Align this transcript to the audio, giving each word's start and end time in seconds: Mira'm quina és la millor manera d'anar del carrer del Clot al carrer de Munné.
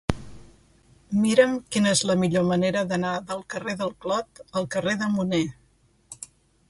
Mira'm 1.25 1.51
quina 1.75 1.91
és 1.97 2.01
la 2.11 2.15
millor 2.23 2.47
manera 2.53 2.83
d'anar 2.93 3.13
del 3.33 3.43
carrer 3.55 3.77
del 3.83 3.93
Clot 4.07 4.43
al 4.63 4.67
carrer 4.77 4.97
de 5.03 5.11
Munné. 5.19 5.43